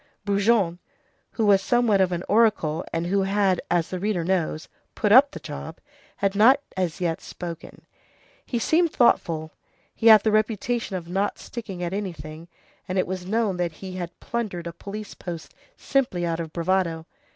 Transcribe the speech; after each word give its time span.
Brujon, 0.25 0.79
who 1.33 1.45
was 1.45 1.61
somewhat 1.61 2.01
of 2.01 2.11
an 2.11 2.23
oracle, 2.27 2.83
and 2.91 3.05
who 3.05 3.21
had, 3.21 3.61
as 3.69 3.89
the 3.91 3.99
reader 3.99 4.23
knows, 4.23 4.67
"put 4.95 5.11
up 5.11 5.29
the 5.29 5.39
job," 5.39 5.77
had 6.15 6.33
not 6.33 6.59
as 6.75 6.99
yet 6.99 7.21
spoken. 7.21 7.85
He 8.43 8.57
seemed 8.57 8.91
thoughtful. 8.91 9.51
He 9.93 10.07
had 10.07 10.23
the 10.23 10.31
reputation 10.31 10.95
of 10.95 11.07
not 11.07 11.37
sticking 11.37 11.83
at 11.83 11.93
anything, 11.93 12.47
and 12.87 12.97
it 12.97 13.05
was 13.05 13.27
known 13.27 13.57
that 13.57 13.73
he 13.73 13.95
had 13.97 14.19
plundered 14.19 14.65
a 14.65 14.73
police 14.73 15.13
post 15.13 15.53
simply 15.77 16.25
out 16.25 16.39
of 16.39 16.51
bravado. 16.51 17.05